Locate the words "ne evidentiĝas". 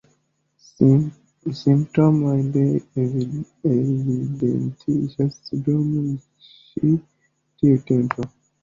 2.47-5.39